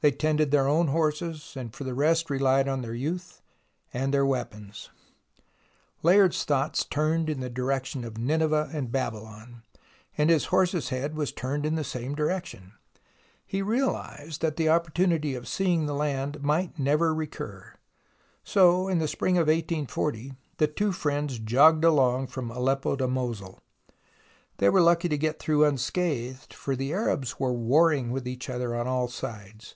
[0.00, 3.42] They tended their own horses, and for the rest rehed on their youth
[3.92, 4.90] and their weapons,
[6.04, 9.64] Layard's thoughts turned in the direction of Nineveh and Babylon,
[10.16, 12.74] and his horse's head was turned in the same direction.
[13.44, 17.74] He reaHzed that the opportunity of seeing the land might never recur.
[18.44, 23.58] So in the spring of 1840 the two friends jogged along from Aleppo to Mosul.
[24.58, 28.76] They were lucky to get through unscathed, for the Arabs were warring with each other
[28.76, 29.74] on all sides.